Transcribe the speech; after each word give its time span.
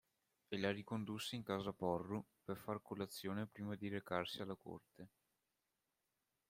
E 0.49 0.57
la 0.57 0.71
ricondusse 0.71 1.35
in 1.35 1.43
casa 1.43 1.73
Porru 1.73 2.25
per 2.43 2.57
far 2.57 2.81
colazione 2.81 3.45
prima 3.45 3.75
di 3.75 3.87
recarsi 3.87 4.41
alla 4.41 4.55
Corte. 4.55 5.09